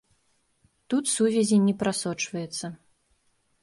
[0.93, 2.77] Тут сувязі не прасочваецца.